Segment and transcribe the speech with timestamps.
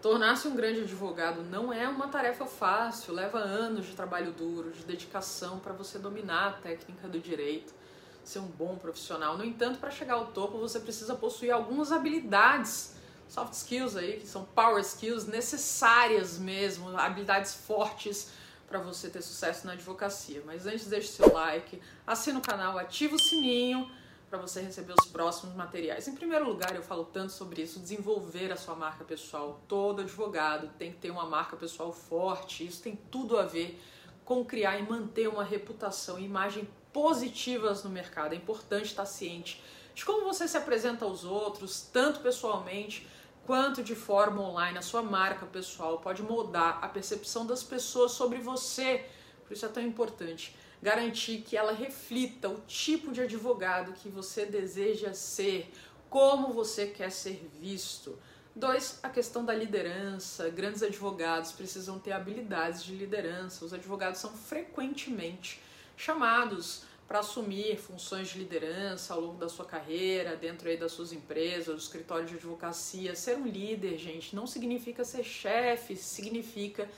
[0.00, 4.84] Tornar-se um grande advogado não é uma tarefa fácil, leva anos de trabalho duro, de
[4.84, 7.74] dedicação para você dominar a técnica do direito,
[8.22, 9.36] ser um bom profissional.
[9.36, 12.94] No entanto, para chegar ao topo, você precisa possuir algumas habilidades,
[13.28, 18.30] soft skills aí, que são power skills necessárias mesmo, habilidades fortes
[18.68, 20.44] para você ter sucesso na advocacia.
[20.46, 23.90] Mas antes, deixe seu like, assina o canal, ativa o sininho
[24.28, 26.06] para você receber os próximos materiais.
[26.06, 29.60] Em primeiro lugar, eu falo tanto sobre isso, desenvolver a sua marca pessoal.
[29.66, 32.66] Todo advogado tem que ter uma marca pessoal forte.
[32.66, 33.80] Isso tem tudo a ver
[34.24, 38.34] com criar e manter uma reputação e imagem positivas no mercado.
[38.34, 39.62] É importante estar ciente
[39.94, 43.08] de como você se apresenta aos outros, tanto pessoalmente
[43.46, 44.76] quanto de forma online.
[44.76, 49.06] A sua marca pessoal pode moldar a percepção das pessoas sobre você.
[49.46, 54.46] Por isso é tão importante garantir que ela reflita o tipo de advogado que você
[54.46, 55.70] deseja ser,
[56.08, 58.18] como você quer ser visto.
[58.54, 60.48] Dois, a questão da liderança.
[60.48, 63.64] Grandes advogados precisam ter habilidades de liderança.
[63.64, 65.60] Os advogados são frequentemente
[65.96, 71.10] chamados para assumir funções de liderança ao longo da sua carreira, dentro aí das suas
[71.10, 73.14] empresas, do escritório de advocacia.
[73.14, 76.88] Ser um líder, gente, não significa ser chefe, significa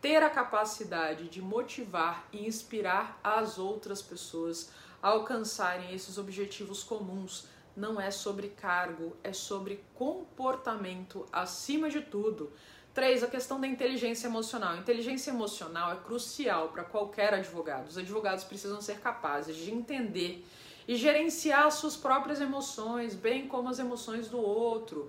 [0.00, 4.70] ter a capacidade de motivar e inspirar as outras pessoas
[5.02, 7.46] a alcançarem esses objetivos comuns.
[7.76, 12.52] Não é sobre cargo, é sobre comportamento acima de tudo.
[12.92, 14.76] Três, a questão da inteligência emocional.
[14.76, 17.86] inteligência emocional é crucial para qualquer advogado.
[17.86, 20.44] Os advogados precisam ser capazes de entender
[20.88, 25.08] e gerenciar suas próprias emoções, bem como as emoções do outro.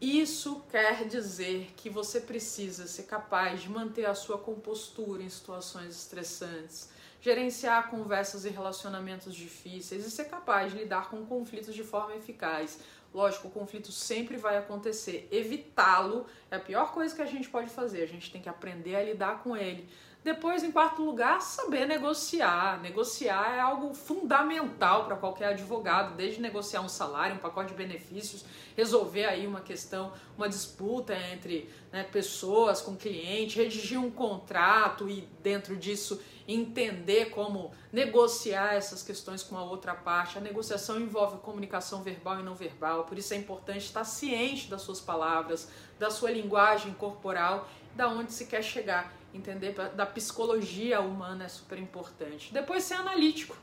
[0.00, 5.96] Isso quer dizer que você precisa ser capaz de manter a sua compostura em situações
[5.96, 12.14] estressantes, gerenciar conversas e relacionamentos difíceis e ser capaz de lidar com conflitos de forma
[12.16, 12.78] eficaz.
[13.14, 15.28] Lógico, o conflito sempre vai acontecer.
[15.30, 18.02] Evitá-lo é a pior coisa que a gente pode fazer.
[18.02, 19.88] A gente tem que aprender a lidar com ele
[20.24, 22.80] depois, em quarto lugar, saber negociar.
[22.80, 28.42] Negociar é algo fundamental para qualquer advogado, desde negociar um salário, um pacote de benefícios,
[28.74, 35.28] resolver aí uma questão, uma disputa entre né, pessoas com cliente, redigir um contrato e
[35.42, 40.38] dentro disso entender como negociar essas questões com a outra parte.
[40.38, 44.82] A negociação envolve comunicação verbal e não verbal, por isso é importante estar ciente das
[44.82, 45.68] suas palavras,
[45.98, 51.78] da sua linguagem corporal, da onde se quer chegar entender da psicologia humana é super
[51.78, 52.52] importante.
[52.52, 53.56] Depois ser analítico.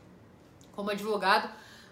[0.73, 1.49] Como advogado,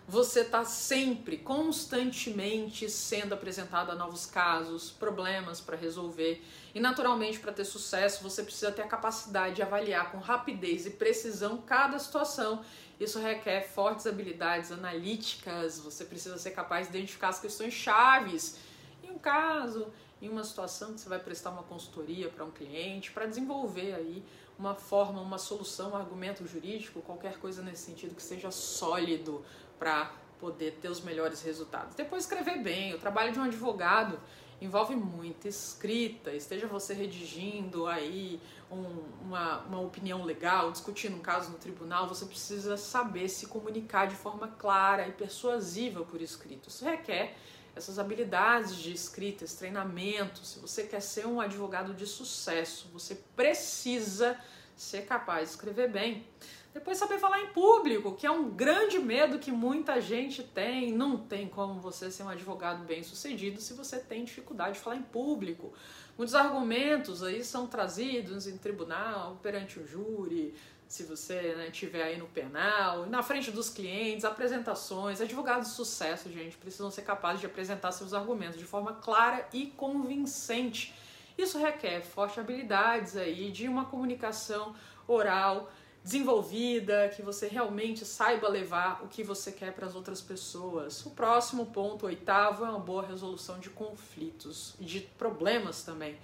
[0.09, 6.43] você está sempre, constantemente sendo apresentado a novos casos, problemas para resolver.
[6.73, 10.89] E naturalmente, para ter sucesso, você precisa ter a capacidade de avaliar com rapidez e
[10.89, 12.65] precisão cada situação.
[12.99, 18.57] Isso requer fortes habilidades analíticas, você precisa ser capaz de identificar as questões chaves
[19.03, 23.11] em um caso, em uma situação que você vai prestar uma consultoria para um cliente,
[23.11, 24.23] para desenvolver aí
[24.57, 29.43] uma forma, uma solução, um argumento jurídico, qualquer coisa nesse sentido que seja sólido
[29.77, 31.95] para poder ter os melhores resultados.
[31.95, 34.19] Depois escrever bem, o trabalho de um advogado
[34.61, 41.51] envolve muita escrita, esteja você redigindo aí um, uma, uma opinião legal, discutindo um caso
[41.51, 46.67] no tribunal, você precisa saber se comunicar de forma clara e persuasiva por escrito.
[46.67, 47.37] Isso requer
[47.75, 53.15] essas habilidades de escrita, esse treinamento, se você quer ser um advogado de sucesso, você
[53.35, 54.39] precisa
[54.75, 56.25] ser capaz de escrever bem.
[56.73, 60.91] Depois saber falar em público, que é um grande medo que muita gente tem.
[60.91, 64.95] Não tem como você ser um advogado bem sucedido se você tem dificuldade de falar
[64.95, 65.73] em público.
[66.19, 70.53] Muitos argumentos aí são trazidos em tribunal, perante o júri,
[70.85, 76.29] se você né, tiver aí no penal, na frente dos clientes, apresentações, advogados de sucesso,
[76.29, 80.93] gente, precisam ser capazes de apresentar seus argumentos de forma clara e convincente.
[81.37, 84.75] Isso requer fortes habilidades aí de uma comunicação
[85.07, 85.71] oral
[86.03, 91.05] desenvolvida, que você realmente saiba levar o que você quer para as outras pessoas.
[91.05, 96.17] O próximo ponto, oitavo, é uma boa resolução de conflitos e de problemas também.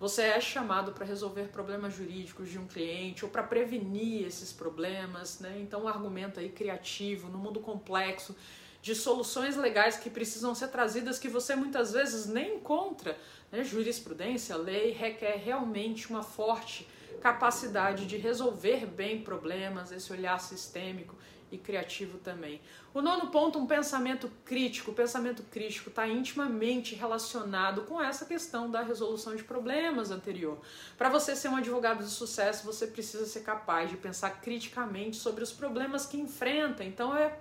[0.00, 5.40] Você é chamado para resolver problemas jurídicos de um cliente ou para prevenir esses problemas,
[5.40, 5.58] né?
[5.60, 8.34] Então, um argumento aí criativo no mundo complexo
[8.80, 13.18] de soluções legais que precisam ser trazidas que você muitas vezes nem encontra.
[13.50, 13.64] Né?
[13.64, 16.86] Jurisprudência, lei requer realmente uma forte
[17.20, 21.16] capacidade de resolver bem problemas, esse olhar sistêmico
[21.50, 22.60] e criativo também.
[22.92, 24.90] O nono ponto, um pensamento crítico.
[24.90, 30.58] O pensamento crítico está intimamente relacionado com essa questão da resolução de problemas anterior.
[30.96, 35.42] Para você ser um advogado de sucesso, você precisa ser capaz de pensar criticamente sobre
[35.42, 36.84] os problemas que enfrenta.
[36.84, 37.38] Então é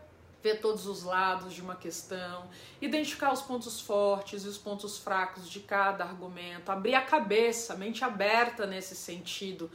[0.48, 2.46] ver todos os lados de uma questão,
[2.82, 8.04] identificar os pontos fortes e os pontos fracos de cada argumento, abrir a cabeça, mente
[8.04, 9.70] aberta nesse sentido.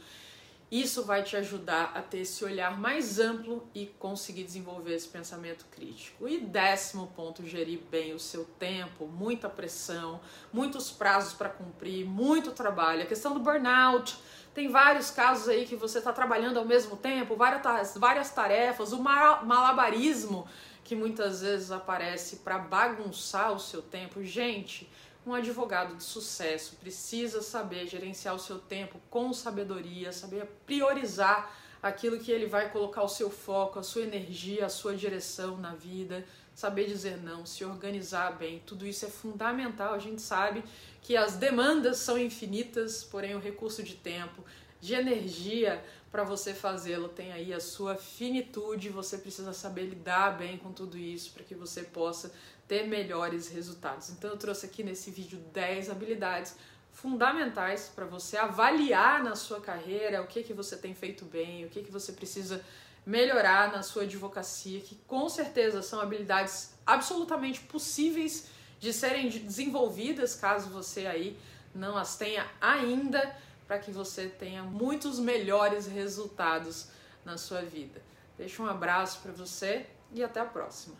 [0.73, 5.67] Isso vai te ajudar a ter esse olhar mais amplo e conseguir desenvolver esse pensamento
[5.69, 6.27] crítico.
[6.27, 10.19] E décimo ponto, gerir bem o seu tempo, muita pressão,
[10.51, 13.03] muitos prazos para cumprir, muito trabalho.
[13.03, 14.17] A questão do burnout,
[14.55, 20.47] tem vários casos aí que você está trabalhando ao mesmo tempo, várias, tarefas, o malabarismo
[20.83, 24.23] que muitas vezes aparece para bagunçar o seu tempo.
[24.23, 24.91] Gente,
[25.25, 32.19] um advogado de sucesso precisa saber gerenciar o seu tempo com sabedoria, saber priorizar aquilo
[32.19, 36.25] que ele vai colocar o seu foco, a sua energia, a sua direção na vida,
[36.55, 38.61] saber dizer não, se organizar bem.
[38.65, 39.93] Tudo isso é fundamental.
[39.93, 40.63] A gente sabe
[41.01, 44.43] que as demandas são infinitas, porém o recurso de tempo,
[44.83, 45.81] de energia
[46.11, 50.97] para você fazê-lo tem aí a sua finitude, você precisa saber lidar bem com tudo
[50.97, 52.33] isso para que você possa
[52.67, 54.09] ter melhores resultados.
[54.09, 56.57] Então eu trouxe aqui nesse vídeo 10 habilidades
[56.91, 61.69] fundamentais para você avaliar na sua carreira o que que você tem feito bem, o
[61.69, 62.61] que que você precisa
[63.05, 68.49] melhorar na sua advocacia, que com certeza são habilidades absolutamente possíveis
[68.81, 71.37] de serem desenvolvidas, caso você aí
[71.73, 73.33] não as tenha ainda,
[73.67, 76.87] para que você tenha muitos melhores resultados
[77.23, 78.01] na sua vida.
[78.37, 80.95] Deixo um abraço para você e até a próxima.